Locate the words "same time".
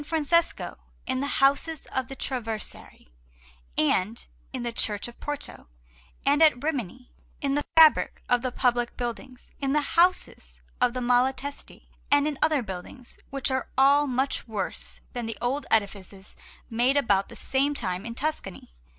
17.35-18.03